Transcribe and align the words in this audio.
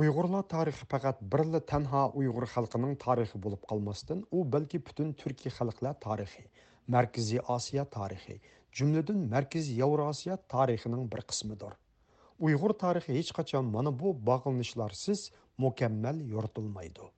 uyg'urlar 0.00 0.44
tarixi 0.48 0.86
faqat 0.90 1.18
birla 1.32 1.60
tanha 1.70 2.02
uyg'ur 2.20 2.46
xalqining 2.52 2.92
tarixi 3.04 3.38
bo'lib 3.46 3.62
qolmasdan 3.70 4.20
u 4.36 4.44
balki 4.52 4.78
butun 4.86 5.10
turkiy 5.22 5.52
xalqlar 5.56 5.96
tarixi 6.04 6.44
markaziy 6.94 7.40
osiyo 7.54 7.84
tarixi 7.96 8.36
jumladan 8.78 9.18
markaziy 9.34 9.80
yevrosiyo 9.82 10.36
tarixining 10.54 11.02
bir 11.14 11.22
qismidir. 11.32 11.74
Uyg'ur 12.46 12.72
tarixi 12.84 13.16
hech 13.18 13.32
qachon 13.38 13.68
mana 13.74 13.92
bu 14.02 14.14
bog'lanishlarsiz 14.28 15.26
mukammal 15.64 16.22
yoritilmaydi. 16.34 17.10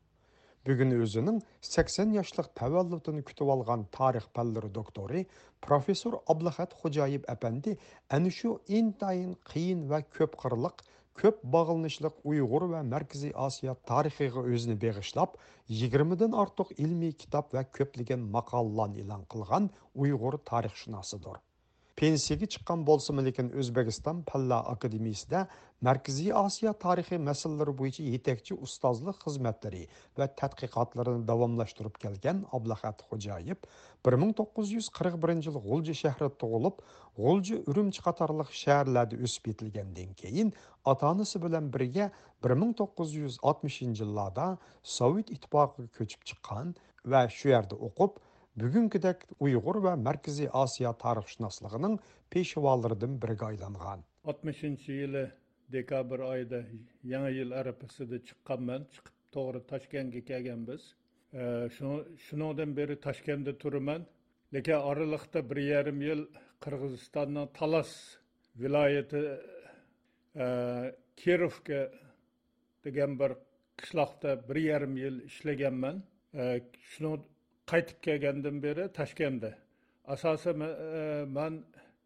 Bugun 0.67 0.97
o'zining 1.05 1.39
80 1.69 2.17
yoshlik 2.19 2.49
tavalludini 2.61 3.23
kutib 3.29 3.55
olgan 3.55 3.87
tarix 3.99 4.27
fanlari 4.35 4.73
doktori 4.81 5.23
professor 5.67 6.19
ablahat 6.35 6.75
xo'jayev 6.83 7.31
apandi 7.37 7.77
ana 8.19 8.35
shu 8.39 8.59
intayin 8.81 9.33
qiyin 9.53 9.87
va 9.91 10.03
ko'p 10.19 10.39
qirliq 10.43 10.85
көп 11.21 11.41
бағылнышлық 11.55 12.17
ұйғыр 12.31 12.65
вә 12.73 12.81
мәркізі 12.91 13.31
асия 13.47 13.75
тарихиға 13.91 14.43
өзіні 14.51 14.77
беғішлап, 14.85 15.37
20-ден 15.81 16.35
артық 16.45 16.73
ілмей 16.77 17.15
кітап 17.25 17.55
вә 17.55 17.63
көпліген 17.79 18.27
мақалылан 18.35 18.99
илан 19.01 19.23
қылған 19.31 19.71
ұйғыр 19.95 20.41
тарихшынасыдыр. 20.51 21.39
Pensiyaga 22.01 22.47
chiqqan 22.53 22.81
bo'lsa 22.89 23.15
lekin 23.27 23.53
o'zbekiston 23.61 24.23
palla 24.31 24.57
akademiyasida 24.75 25.41
markaziy 25.89 26.33
osiyo 26.41 26.73
tarixi 26.85 27.19
masalalari 27.29 27.75
bo'yicha 27.81 28.07
yetakchi 28.15 28.57
ustozlik 28.67 29.21
xizmatlari 29.25 29.83
va 30.19 30.27
tadqiqotlarini 30.41 31.23
davomlashtirib 31.29 32.01
kelgan 32.05 32.41
ablahat 32.59 33.05
xo'jayev 33.11 33.69
bir 34.09 34.19
ming 34.23 34.35
to'qqiz 34.41 34.75
yuz 34.77 34.91
qirq 34.99 35.21
birinchi 35.27 35.53
yil 35.53 35.61
g'ulji 35.69 35.95
shahrida 36.03 36.31
tug'ilib 36.43 36.83
g'ulji 37.23 37.61
urumchi 37.71 38.07
qatorliq 38.09 38.51
shaharlarda 38.65 39.23
o'sib 39.29 39.51
yetilgandan 39.53 40.11
keyin 40.25 40.53
ota 40.95 41.13
onasi 41.15 41.45
bilan 41.47 41.73
birga 41.79 42.11
bir 42.45 42.59
ming 42.65 42.75
to'qqiz 42.83 43.17
yuz 43.23 43.41
oltmishinchi 43.53 44.03
yillarda 44.07 44.51
sovet 44.99 45.35
ittifoqiga 45.37 45.91
ko'chib 45.99 46.31
chiqqan 46.33 46.79
va 47.15 47.27
shu 47.39 47.55
yerda 47.55 47.85
o'qib 47.89 48.23
бүгінгідек 48.61 49.25
ұйғыр 49.43 49.81
ва 49.83 49.93
Мәркізі 49.99 50.47
Асия 50.55 50.93
тарихшынасылығының 51.03 51.97
пешеваларыдың 52.31 53.17
biriga 53.23 53.49
aylangan 53.51 54.05
60 54.31 54.85
yili 54.89 55.25
dekabr 55.75 56.23
oyida 56.23 56.61
yangi 57.13 57.33
yil 57.41 57.55
arafasida 57.61 58.21
chiqqanman 58.29 58.87
chiqib 58.95 59.17
to'g'ri 59.35 59.65
toshkentga 59.73 60.23
kelganmiz 60.31 60.87
shundan 62.29 62.77
beri 62.79 62.97
toshkentda 63.09 63.57
turaman 63.59 64.07
lekin 64.55 64.87
oraliqda 64.91 65.43
bir 65.51 65.63
yarim 65.73 66.01
yil 66.09 66.25
qirg'izistonning 66.65 67.51
talas 67.59 67.91
viloyati 68.63 69.25
kirovga 71.25 71.83
degan 72.87 73.19
bir 73.21 73.39
qishloqda 73.83 74.41
bir 74.49 74.57
yarim 74.71 74.97
yil 75.05 75.23
ishlaganman 75.31 76.03
shuni 76.95 77.17
qaytib 77.71 77.99
kelgandan 78.07 78.63
beri 78.63 78.85
toshkentda 78.99 79.51
asosan 80.15 80.61
e, 80.61 81.25
man 81.37 81.55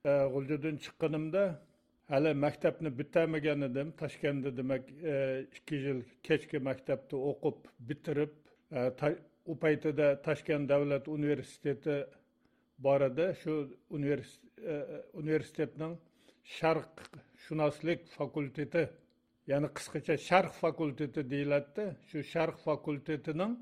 e, 0.04 0.10
g'uljadan 0.34 0.76
chiqqanimda 0.84 1.42
hali 2.12 2.34
maktabni 2.34 2.90
bitamagan 2.98 3.60
edim. 3.68 3.92
Toshkentda 4.02 4.56
demak 4.56 4.84
e, 5.12 5.14
ikki 5.56 5.76
yil 5.86 6.00
kechki 6.22 6.58
maktabni 6.68 7.16
o'qib 7.30 7.58
bitirib 7.88 8.32
u 9.50 9.54
paytida 9.64 10.06
toshkent 10.26 10.68
davlat 10.68 11.08
universiteti 11.08 11.96
bor 12.86 13.00
edi. 13.10 13.26
Shu 13.42 13.54
universitetning 15.22 15.94
sharqshunoslik 16.56 18.00
fakulteti 18.18 18.84
ya'ni 19.50 19.68
qisqacha 19.76 20.14
sharq 20.28 20.52
fakulteti 20.64 21.20
deyiladida 21.32 21.84
shu 22.08 22.18
sharq 22.34 22.56
fakultetining 22.68 23.52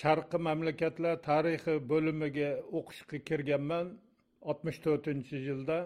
sharqi 0.00 0.38
mamlakatlar 0.48 1.14
tarixi 1.30 1.74
bo'limiga 1.92 2.50
o'qishga 2.78 3.18
kirganman. 3.30 3.96
oltmish 4.40 4.78
to'rtinchi 4.84 5.40
yilda 5.48 5.78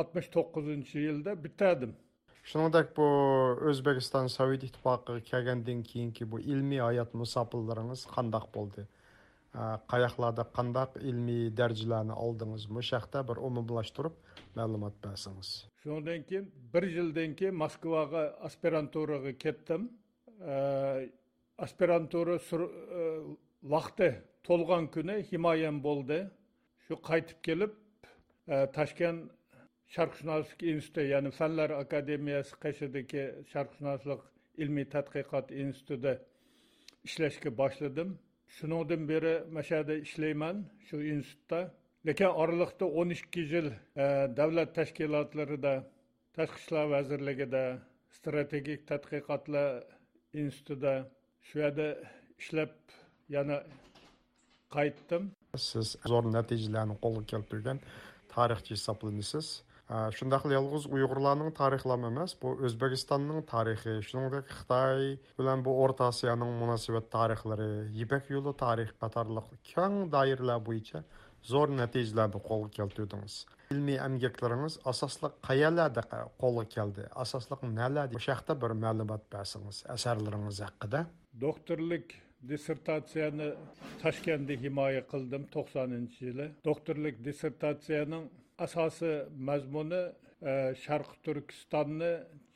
oltmish 0.00 0.28
to'qqizinchi 0.36 0.98
yilda 1.06 1.34
bitirdim 1.44 1.92
shuningdek 2.50 2.92
bu 2.98 3.06
o'zbekiston 3.70 4.28
sovet 4.36 4.66
ittifoqiga 4.68 5.20
kelgandan 5.30 5.82
keyingi 5.90 6.30
bu 6.32 6.40
ilmiy 6.52 6.82
hayot 6.88 7.14
musofillaringiz 7.22 8.04
qandoq 8.14 8.46
bo'ldi? 8.56 8.86
Qayoqlarda 9.92 10.44
qandaq 10.56 10.98
ilmiy 11.10 11.44
darajalarni 11.60 12.14
oldingiz? 12.24 12.66
Bu 12.74 12.82
haqda 12.90 13.22
bir 13.28 13.36
umumlashtirib 13.48 14.14
ma'lumot 14.58 14.96
bersangiz. 15.04 15.50
Shundan 15.82 16.22
keyin 16.28 16.46
bir 16.74 16.84
yildan 16.96 17.34
keyin 17.38 17.56
moskvaga 17.62 18.24
aspiranturaga 18.48 19.32
ketdim 19.44 19.88
aspirantura 21.64 22.36
e, 22.36 23.02
vaqti 23.74 24.10
to'lgan 24.46 24.84
kuni 24.94 25.16
himoyam 25.30 25.76
bo'ldi. 25.86 26.18
Shu 26.84 26.94
qaytib 27.08 27.38
kelib 27.46 27.72
e, 28.52 28.56
toshkent 28.76 29.20
sharqshunoslik 29.94 30.60
instituti 30.72 31.08
ya'ni 31.14 31.30
fanlar 31.38 31.70
akademiyasi 31.84 32.54
qashidagi 32.64 33.24
sharqshunoslik 33.52 34.22
ilmiy 34.62 34.86
tadqiqot 34.94 35.46
institutida 35.64 36.12
ishlashga 37.08 37.50
boshladim. 37.62 38.08
Shundan 38.56 39.02
beri 39.12 39.34
mana 39.52 39.62
shu 39.66 39.74
yerda 39.76 39.94
ishlayman 40.06 40.56
shu 40.86 40.96
institutda. 41.14 41.60
Lekin 42.06 42.30
oraliqda 42.42 42.86
o'n 43.00 43.10
ikki 43.16 43.42
yil 43.52 43.68
e, 44.02 44.06
davlat 44.38 44.70
tashkilotlarida 44.78 45.74
tashqi 46.36 46.58
ishlar 46.62 46.86
vazirligida 46.94 47.64
strategik 48.16 48.80
tadqiqotlar 48.90 49.68
institutida 50.42 50.94
shu 51.46 51.62
yerda 51.64 51.88
ishlab 52.40 52.72
yana 53.36 53.58
qaytdim. 54.76 55.30
Siz 55.68 55.94
zo'r 56.10 56.26
natijalarni 56.36 56.96
qo'lga 57.04 57.24
keltirgan 57.32 57.78
tarixchi 58.34 58.74
hisoblanasiz. 58.76 59.48
Shundoq 60.18 60.44
yolg'iz 60.50 60.88
uyg'urlarning 60.94 61.52
tarixlami 61.60 62.08
emas 62.12 62.32
bu 62.42 62.48
o'zbekistonning 62.66 63.44
tarixi 63.52 63.92
shuningdek 64.08 64.48
xitoy 64.56 65.04
bilan 65.38 65.62
bu 65.66 65.74
o'rta 65.82 66.08
osiyoning 66.12 66.56
munosabat 66.62 67.06
tarixlari 67.16 67.68
yipak 67.98 68.24
yo'li 68.34 68.52
tarix 68.64 68.90
qatorliq 69.02 69.52
keng 69.72 69.94
doiralar 70.14 70.58
bo'yicha 70.68 71.04
zo'r 71.52 71.70
natijalarni 71.80 72.40
qo'lga 72.48 72.70
keltirdingiz. 72.78 73.36
Ilmiy 73.74 73.98
amgaklaringiz 74.06 74.74
asosli 74.92 75.30
qayalarda 75.48 76.02
qo'lga 76.42 76.64
keldi 76.74 77.06
asosli 77.24 77.70
nalar 77.78 78.18
o'sha 78.18 78.36
haqda 78.36 78.58
bir 78.62 78.74
ma'lumot 78.84 79.22
bersangiz 79.36 79.78
asarlaringiz 79.96 80.58
haqida. 80.66 81.00
Doktorlik 81.40 82.14
dissertatsiyani 82.48 83.48
toshkentda 84.02 84.54
himoya 84.64 85.02
qildim 85.12 85.42
to'qsoninchi 85.54 86.20
yili. 86.28 86.46
Doktorlik 86.68 87.16
dissertatsiyaning 87.24 88.24
asosi 88.66 89.12
mazmuni 89.48 90.02
e, 90.50 90.52
sharq 90.52 90.76
sharqi 90.84 91.16
turkistonni 91.26 92.12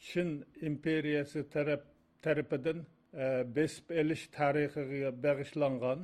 chin 0.07 0.29
imperiyasi 0.69 1.41
taraf 1.55 1.83
tarafidan 2.25 2.79
e, 3.23 3.25
besib 3.57 3.87
elish 4.01 4.25
tarixiga 4.39 5.11
bag'ishlangan. 5.25 5.99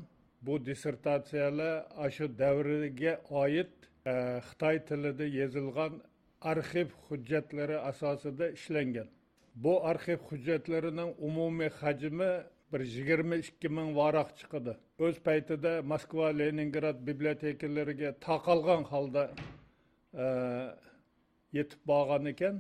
Bu 0.47 0.55
dissertatsiyalar 0.69 2.11
shu 2.17 2.27
davriga 2.43 3.15
oid 3.43 3.73
e, 4.13 4.15
xitoy 4.49 4.77
tilida 4.89 5.27
yozilgan 5.41 5.93
arxiv 6.53 6.89
hujjatlari 7.07 7.77
asosida 7.91 8.47
ishlangan. 8.59 9.09
Bu 9.65 9.75
arxiv 9.91 10.21
hujjatlarining 10.29 11.11
umumiy 11.29 11.71
hajmi 11.81 12.33
bir 12.73 12.81
yigirma 12.81 13.37
ikki 13.37 13.69
ming 13.79 13.91
varaq 13.97 14.31
chiqadi. 14.39 14.73
O'z 15.05 15.17
paytida 15.29 15.73
moskva 15.93 16.29
leningrad 16.41 16.99
bibliotekalariga 17.09 18.11
taqalgan 18.29 18.83
holda 18.93 19.25
e, 20.25 20.27
yetib 21.59 21.81
borgan 21.91 22.25
ekan. 22.33 22.57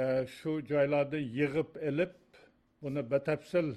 E, 0.00 0.02
shu 0.36 0.52
joylarni 0.70 1.20
yig'ib 1.38 1.70
ilib 1.88 2.14
buni 2.82 3.02
batafsil 3.12 3.68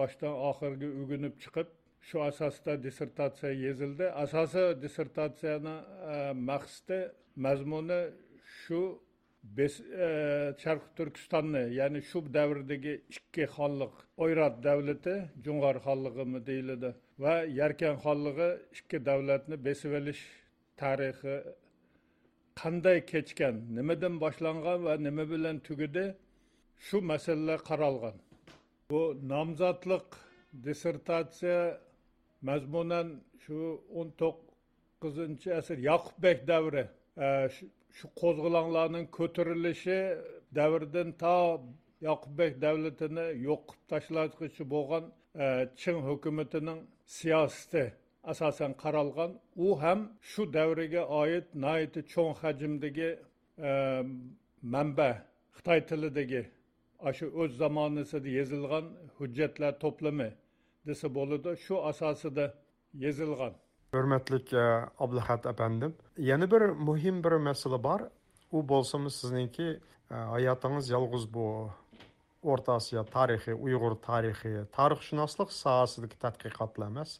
boshdan 0.00 0.34
oxiriga 0.50 0.88
o'rganib 1.00 1.34
chiqib 1.42 1.68
shu 2.08 2.16
asosda 2.30 2.72
dissertatsiya 2.86 3.52
yozildi 3.66 4.06
asosiy 4.24 4.68
dissertatsiyani 4.84 5.76
e, 6.12 6.16
maqsadi 6.50 6.98
mazmuni 7.46 8.00
shu 8.60 8.82
E, 9.44 9.66
sharqi 10.62 10.88
turkistonni 10.96 11.62
ya'ni 11.78 12.00
shu 12.10 12.18
davrdagi 12.36 12.94
ikki 13.16 13.44
xonliq 13.56 13.94
Oyrat 14.24 14.56
davlati 14.66 15.14
jo'ng'or 15.44 15.76
xonlig'imi 15.86 16.40
deyiladi 16.48 16.90
va 17.24 17.34
yarkan 17.60 17.96
xonlig'i 18.04 18.48
ikki 18.78 18.98
davlatni 19.08 19.56
besib 19.66 19.92
olish 20.00 20.22
tarixi 20.80 21.34
qanday 22.60 22.98
kechgan 23.12 23.54
nimadan 23.76 24.14
boshlangan 24.24 24.78
va 24.86 24.94
nima 25.06 25.24
bilan 25.32 25.56
tugadi 25.68 26.04
shu 26.86 26.96
masalalar 27.12 27.60
qaralgan. 27.70 28.16
Bu 28.90 29.00
nomzodlik 29.32 30.08
dissertatsiya 30.64 31.60
mazmunan 32.48 33.08
shu 33.44 33.58
o'n 33.98 34.08
to'qqizinchi 34.20 35.48
asr 35.60 35.76
yoqubbek 35.90 36.38
davri 36.52 36.84
e, 37.26 37.28
shu 37.98 38.06
qo'zg'olonlarning 38.20 39.06
ko'tarilishi 39.18 39.98
davridan 40.58 41.08
to 41.22 41.36
yoqubbek 42.08 42.52
davlatini 42.64 43.26
yo'q 43.48 43.60
qilib 43.68 43.84
tashlashchi 43.92 44.64
bo'lgan 44.74 45.04
e, 45.44 45.46
chin 45.80 45.96
hukumatining 46.08 46.80
siyosati 47.16 47.84
asosan 48.32 48.72
qaralgan. 48.82 49.30
U 49.66 49.68
ham 49.82 50.00
shu 50.30 50.42
davriga 50.58 51.02
oid 51.20 51.46
nati 51.64 52.00
cho'ng 52.12 52.32
hajmdagi 52.42 53.10
e, 53.68 53.70
manba 54.74 55.10
xitoy 55.56 55.80
tilidagi 55.88 56.42
shu 57.18 57.26
o'z 57.42 57.50
zamonasida 57.62 58.30
yozilgan 58.38 58.86
hujjatlar 59.16 59.72
to'plami 59.84 60.30
desa 60.86 61.06
bo'ladi. 61.18 61.50
Shu 61.64 61.74
asosida 61.90 62.46
yozilgan 63.04 63.54
hurmatli 63.98 64.38
ablahat 65.04 65.46
apandim 65.46 65.94
yana 66.18 66.50
bir 66.50 66.62
muhim 66.88 67.24
bir 67.24 67.32
masala 67.32 67.82
bor 67.82 68.00
u 68.52 68.68
bo'lsami 68.68 69.10
sizningki 69.10 69.68
e, 70.10 70.14
hayotingiz 70.14 70.90
yolg'iz 70.90 71.24
bu 71.34 71.46
o'rta 72.42 72.76
osiyo 72.80 73.04
tarixi 73.16 73.54
uyg'ur 73.54 73.94
tarixi 74.08 74.52
tarixshunoslik 74.76 75.52
sohasidagi 75.62 76.16
tadqiqotlar 76.24 76.86
emas 76.94 77.18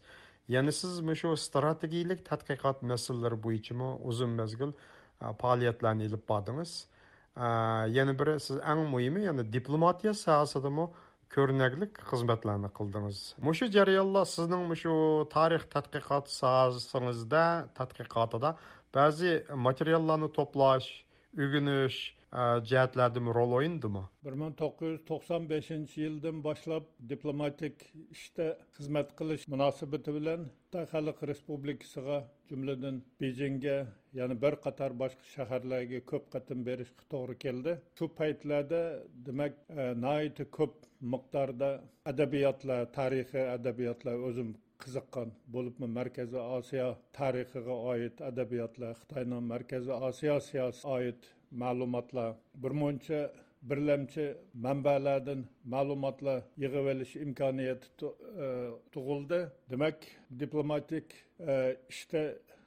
yana 0.54 0.72
siz 0.80 0.92
shu 1.20 1.36
strategiyalik 1.46 2.20
tadqiqot 2.30 2.82
masalalari 2.92 3.38
bo'yichami 3.46 3.88
uzun 4.10 4.36
mazgil 4.40 4.70
e, 4.72 5.26
faoliyatlarni 5.42 6.04
ilib 6.08 6.22
bordingiz 6.32 6.72
e, 7.44 7.46
yana 7.98 8.18
biri 8.20 8.34
siz 8.46 8.56
eng 8.72 8.82
muhimi 8.94 9.24
yana 9.28 9.52
diplomatiya 9.56 10.14
sohasidami 10.24 10.86
ko'rinaklik 11.34 12.00
xizmatlarni 12.10 12.70
qildingiz. 12.78 13.20
Mushu 13.46 13.66
jarayonlar 13.76 14.26
sizning 14.36 14.64
shu 14.82 14.94
tarix 15.36 15.64
tadqiqot 15.74 16.26
sohasingizda 16.40 17.44
tadqiqotida 17.78 18.50
ba'zi 18.98 19.32
materiallarni 19.68 20.28
to'plash 20.38 20.88
o'rganish 21.42 21.98
e, 22.40 22.42
jihatlardan 22.70 23.26
rol 23.38 23.56
o'yindimi? 23.58 24.04
bir 24.26 24.36
ming 24.40 24.52
to'qqiz 24.60 24.92
yuz 24.92 25.02
to'qson 25.10 25.48
beshinchi 25.52 25.96
yildan 26.04 26.38
boshlab 26.46 26.84
diplomatik 27.12 27.82
ishda 28.16 28.46
xizmat 28.76 29.10
qilish 29.18 29.44
munosabati 29.54 30.14
bilan 30.18 30.46
xitoy 30.52 30.86
xalq 30.92 31.18
respublikasiga 31.30 32.18
jumladan 32.50 33.02
bejingga 33.24 33.76
ya'ni 34.20 34.36
bir 34.44 34.54
qator 34.66 34.96
boshqa 35.02 35.26
shaharlarga 35.34 36.00
ko'p 36.12 36.24
qatim 36.34 36.64
berishga 36.68 37.04
to'g'ri 37.14 37.36
keldi. 37.44 37.76
Shu 37.98 38.10
paytlarda 38.20 38.82
demak 39.28 39.52
e, 39.84 40.46
ko'p 40.58 40.74
miqdorda 41.12 41.70
adabiyotlar 42.10 42.82
tarixiy 42.98 43.46
adabiyotlar 43.56 44.16
o'zim 44.28 44.50
qiziqqan 44.82 45.28
bo'libmi? 45.54 45.86
Markaziy 45.98 46.42
osiyo 46.58 46.88
tarixiga 47.18 47.76
oid 47.92 48.16
adabiyotlar 48.30 48.92
xitoyni 49.00 49.40
markaziy 49.52 49.94
osiyo 50.08 50.36
siyosiga 50.48 50.92
oid 50.96 51.20
ma'lumotlar. 51.62 52.30
Birmuncha 52.62 53.20
birlamchi 53.70 54.26
manbalardan 54.66 55.40
ma'lumotlar 55.74 56.40
yig'ib 56.62 56.86
olish 56.92 57.14
imkoniyati 57.24 57.86
e, 58.44 58.48
tug'ildi. 58.94 59.40
Demak 59.72 59.98
diplomatik 60.42 61.06
e, 61.52 61.54
ishda 61.92 62.22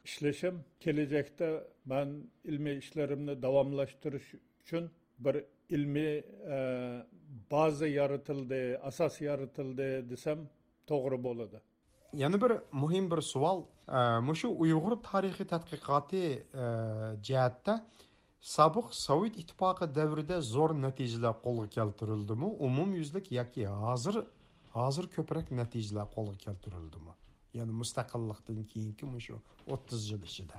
ishlashim 0.08 0.56
kelajakda 0.84 1.50
man 1.92 2.10
ilmiy 2.52 2.78
ishlarimni 2.84 3.34
davomlashtirish 3.46 4.30
uchun 4.62 4.90
bir 5.26 5.36
ilmiy 5.76 6.16
e, 6.56 6.58
baza 7.52 7.88
yaratildi 8.00 8.62
asos 8.90 9.22
yaratildi 9.22 9.90
desam 10.12 10.40
to'g'ri 10.90 11.18
bo'ladi 11.28 11.60
yana 12.24 12.42
bir 12.44 12.52
muhim 12.84 13.12
bir 13.12 13.22
savol 13.34 13.60
shu 14.42 14.48
uyg'ur 14.64 14.94
tarixi 15.10 15.46
tadqiqoti 15.54 16.24
jihatda 17.28 17.74
sobiq 18.42 18.88
sovet 18.92 19.38
ittifoqi 19.42 19.86
davrida 19.96 20.38
zo'r 20.42 20.72
natijalar 20.86 21.36
qo'lga 21.46 21.68
keltirildimi? 21.78 22.48
Umumyuzlik 22.68 23.32
yoki 23.40 23.68
hozir 23.68 24.16
hozir 24.78 25.06
ko'proq 25.16 25.52
natijalar 25.62 26.08
qo'lga 26.16 26.38
keltirildimi? 26.46 27.14
Ya'ni 27.58 27.74
mustaqillikdan 27.82 28.64
keyingi 28.72 29.22
shu 29.28 29.36
o'ttiz 29.74 30.02
yil 30.12 30.24
ichida. 30.30 30.58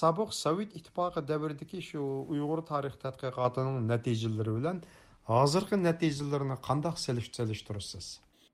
Sobiq 0.00 0.30
sovet 0.44 0.70
ittifoqi 0.78 1.20
davridagi 1.32 1.80
shu 1.90 2.00
uyg'ur 2.32 2.60
tarix 2.70 2.94
tadqiqotining 3.04 3.76
natijalari 3.92 4.52
bilan 4.58 4.76
hozirgi 5.30 5.76
natijalarni 5.88 6.56
qandoq 6.68 6.96
selishtirasiz 7.06 8.06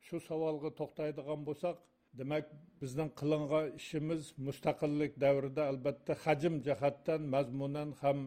shu 0.07 0.17
savolga 0.29 0.71
to'xtaydigan 0.81 1.41
bo'lsak 1.49 1.77
demak 2.19 2.45
bizning 2.81 3.11
qilingan 3.21 3.67
ishimiz 3.81 4.23
mustaqillik 4.47 5.13
davrida 5.25 5.63
albatta 5.71 6.13
hajm 6.25 6.55
jihatdan 6.67 7.21
mazmunan 7.35 7.91
ham 8.03 8.19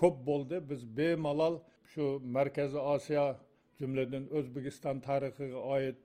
ko'p 0.00 0.16
bo'ldi. 0.28 0.56
Biz 0.70 0.80
bemalol 0.98 1.54
shu 1.92 2.04
markaziy 2.36 2.82
osiyo 2.94 3.26
jumladan 3.80 4.24
o'zbekiston 4.38 4.96
tarixiga 5.08 5.60
oid 5.76 6.00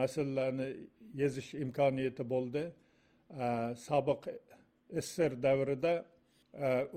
masalalarni 0.00 0.68
yozish 1.22 1.50
imkoniyati 1.64 2.24
bo'ldi. 2.32 2.62
Sobiq 3.88 4.22
sssr 5.04 5.32
davrida 5.46 5.94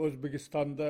o'zbekistonda 0.03 0.89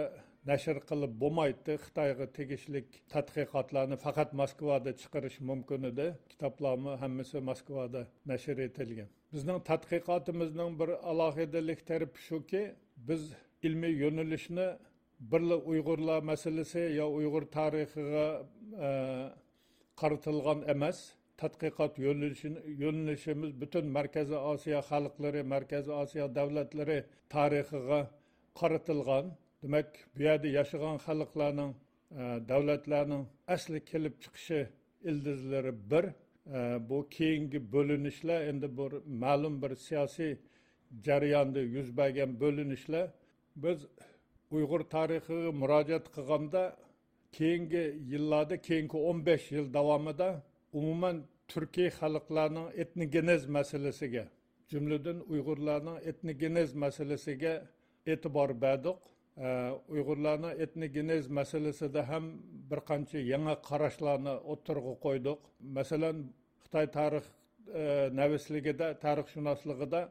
nashr 0.49 0.77
qilib 0.89 1.13
bo'lmaydi. 1.23 1.73
Xitoyga 1.85 2.25
tegishli 2.37 2.81
tadqiqotlarni 3.13 3.97
faqat 4.05 4.29
moskvada 4.41 4.91
chiqarish 5.01 5.37
mumkin 5.49 5.81
edi. 5.91 6.07
Kitoblarni 6.31 6.93
hammasi 7.03 7.37
moskvada 7.49 8.01
nashr 8.31 8.57
etilgan. 8.67 9.09
Bizning 9.33 9.59
tadqiqotimizning 9.69 10.71
bir 10.79 10.89
alohidalik 11.11 11.79
tarafi 11.89 12.19
shuki 12.29 12.63
biz 13.09 13.21
ilmiy 13.67 13.93
yo'nalishni 14.03 14.67
birla 15.31 15.57
uyg'urlar 15.71 16.19
masalasi 16.31 16.83
yo 16.99 17.05
uyg'ur 17.17 17.43
tarixiga 17.57 18.27
e, 18.87 18.89
qaratilgan 20.01 20.59
emas 20.73 20.97
tadqiqot 21.41 21.93
yo'nalishimiz 22.83 23.51
butun 23.61 23.85
markaziy 23.97 24.39
osiyo 24.53 24.79
xalqlari 24.89 25.41
markaziy 25.53 25.93
osiyo 26.03 26.25
davlatlari 26.37 26.99
tarixiga 27.35 28.01
qaratilgan. 28.59 29.25
Demak 29.63 29.87
bu 30.15 30.21
yerda 30.23 30.47
yashagan 30.47 30.97
xalqlarning 31.05 31.71
e, 32.11 32.23
davlatlarning 32.51 33.23
asli 33.47 33.79
kelib 33.91 34.15
chiqishi 34.23 34.61
ildizlari 35.09 35.73
bir. 35.91 36.05
E, 36.57 36.89
bu 36.89 36.97
keyingi 37.09 37.59
bo'linishlar 37.75 38.39
endi 38.51 38.67
bir 38.77 38.91
ma'lum 39.23 39.61
bir 39.61 39.75
siyosiy 39.75 40.33
jarayonda 41.05 41.61
yuz 41.75 41.97
bergan 41.97 42.31
bo'linishlar. 42.43 43.05
Biz 43.55 43.77
uyg'ur 44.55 44.81
tarixiga 44.95 45.51
murojaat 45.61 46.05
qilganda 46.15 46.63
keyingi 47.37 47.83
yillarda 48.11 48.55
keyingi 48.67 48.97
o'n 49.09 49.25
besh 49.25 49.45
yil 49.55 49.67
davomida 49.77 50.29
umuman 50.79 51.17
turkiy 51.51 51.89
xalqlarning 51.99 52.67
etnogenez 52.81 53.41
masalasiga 53.57 54.25
jumladan 54.71 55.17
uyg'urlarning 55.31 55.97
etnogenez 56.09 56.69
masalasiga 56.83 57.53
e'tibor 58.11 58.49
berdik. 58.65 58.99
Uyg'urlarni 59.37 60.51
etnogenez 60.63 61.27
masalasida 61.39 62.01
ham 62.09 62.25
bir 62.69 62.79
qancha 62.89 63.19
yangi 63.33 63.55
qarashlarni 63.69 64.35
o'ttirg'a 64.53 64.93
qo'ydik 65.05 65.39
masalan 65.77 66.17
xitoy 66.63 66.87
tarix 66.97 67.25
navisligida 68.19 68.87
tarixshunosligida 69.05 70.01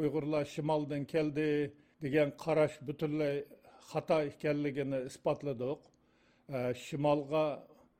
uyg'urlar 0.00 0.44
shimoldan 0.54 1.02
keldi 1.14 1.48
degan 2.04 2.28
qarash 2.44 2.76
butunlay 2.88 3.36
xato 3.90 4.18
ekanligini 4.30 4.98
isbotladik 5.10 5.80
shimolga 6.86 7.44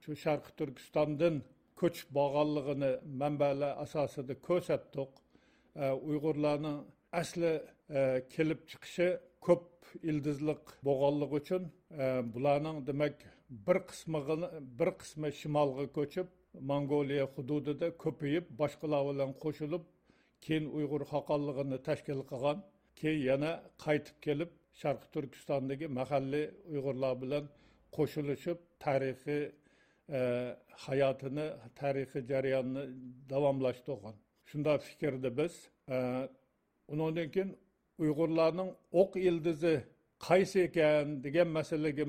shu 0.02 0.12
sharqi 0.24 0.50
turkistondan 0.58 1.34
ko'chib 1.80 2.08
borganligini 2.18 2.92
manbalar 3.22 3.72
asosida 3.84 4.34
ko'rsatdik 4.48 5.10
uyg'urlarni 6.10 6.74
asli 7.20 7.52
kelib 8.34 8.60
chiqishi 8.70 9.08
ko'p 9.46 9.66
ildizliq 10.10 10.62
bo'lganligi 10.86 11.34
uchun 11.40 11.62
e, 12.04 12.06
bularning 12.34 12.78
demak 12.88 13.16
bir 13.66 13.78
qismi 13.90 14.20
bir 14.78 14.90
qismi 15.00 15.28
shimolga 15.40 15.86
ko'chib 15.98 16.28
mongoliya 16.70 17.26
hududida 17.34 17.88
ko'payib 18.04 18.44
boshqalar 18.60 19.02
bilan 19.10 19.30
qo'shilib 19.44 19.84
keyin 20.44 20.66
uyg'ur 20.78 21.02
xoqonligini 21.12 21.78
tashkil 21.88 22.20
qilgan 22.30 22.58
keyin 23.00 23.22
yana 23.30 23.52
qaytib 23.84 24.16
kelib 24.26 24.50
sharqi 24.80 25.06
turkistondagi 25.14 25.86
mahalliy 25.98 26.46
uyg'urlar 26.72 27.14
bilan 27.22 27.44
qo'shilishib 27.96 28.58
tarixiy 28.84 29.42
e, 30.18 30.20
hayotini 30.86 31.46
tarixiy 31.80 32.22
jarayonni 32.32 32.84
davomlashtirgan. 33.32 34.16
Shunday 34.50 34.78
fikrda 34.88 35.30
biz 35.40 35.54
e, 35.94 35.96
undan 36.92 37.28
keyin 37.34 37.50
uyg'urlarning 38.02 38.70
o'q 39.00 39.12
ildizi 39.28 39.74
qaysi 40.28 40.58
ekan 40.68 41.06
degan 41.24 41.48
masalaga 41.58 42.04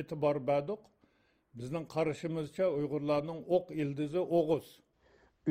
e'tibor 0.00 0.36
berdik. 0.50 0.80
Bizning 1.58 1.84
qarashimizcha 1.94 2.66
uyg'urlarning 2.78 3.40
o'q 3.56 3.66
ildizi 3.82 4.20
o'g'uz 4.38 4.66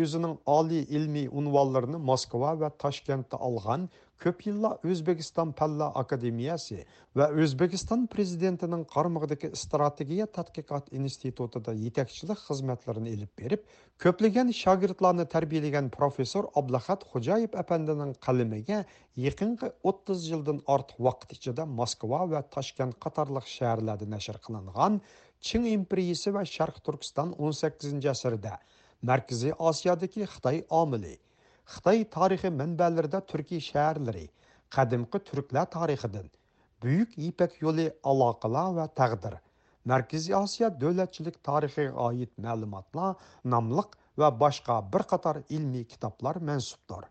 o'zining 0.04 0.36
oliy 0.58 0.84
ilmiy 0.98 1.28
unvonlarini 1.40 2.00
moskva 2.10 2.52
va 2.62 2.70
toshkentda 2.84 3.38
olgan 3.48 3.82
ko'p 4.24 4.46
yillar 4.48 4.88
o'zbekiston 4.92 5.52
palla 5.60 5.88
akademiyasi 6.02 6.78
va 7.20 7.28
o'zbekiston 7.44 8.06
prezidentining 8.14 8.86
qarmog'idagi 8.96 9.52
strategiya 9.64 10.28
tadqiqot 10.38 10.90
institutida 11.00 11.76
yetakchilik 11.86 12.42
xizmatlarini 12.48 13.14
ilib 13.18 13.32
berib 13.42 13.68
ko'plagan 14.06 14.54
shogirdlarni 14.62 15.28
tarbiyalagan 15.36 15.92
professor 15.98 16.50
ablahat 16.62 17.06
xo'jayev 17.14 17.60
apandining 17.64 18.18
qalamiga 18.28 18.82
yaqinqi 19.28 19.72
o'ttiz 19.92 20.28
yildan 20.32 20.60
ortiq 20.78 21.06
vaqt 21.10 21.38
ichida 21.38 21.70
moskva 21.80 22.26
va 22.34 22.44
toshkent 22.58 23.00
qatorliq 23.06 23.56
shaharlarda 23.58 24.12
nashr 24.16 24.44
qilingan 24.48 25.02
ching 25.42 25.68
imperiyasi 25.68 26.34
va 26.34 26.44
Sharq 26.46 26.82
Turkiston 26.86 27.34
18-asrda 27.38 28.58
Markaziy 29.02 29.54
Osiyodagi 29.70 30.26
Xitoy 30.26 30.64
omili, 30.70 31.18
Хытай 31.68 32.06
тарихи 32.16 32.50
мәнбәләрдә 32.58 33.20
түркі 33.32 33.58
шәһәрләре, 33.64 34.28
кадимкы 34.76 35.20
төрклар 35.30 35.68
тарихыдан 35.74 36.30
Бүйүк 36.84 37.18
Ипек 37.28 37.58
жолу 37.62 37.90
алакалар 38.12 38.74
ва 38.78 38.86
тагдир, 39.00 39.36
Мәркәзи 39.88 40.34
Азия 40.38 40.70
дәүләтчилек 40.82 41.38
тарихыга 41.48 42.08
айт 42.10 42.32
мәгълүматлар, 42.44 43.14
намлық 43.54 43.94
ва 44.20 44.32
башка 44.32 44.82
бер 44.96 45.04
катар 45.12 45.44
илми 45.50 45.84
китаплар 45.84 46.40
мәнсубдар. 46.50 47.06